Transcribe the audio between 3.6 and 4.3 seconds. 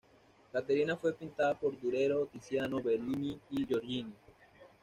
Giorgione.